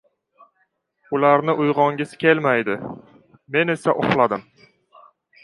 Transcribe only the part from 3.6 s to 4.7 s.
esa uxlagim...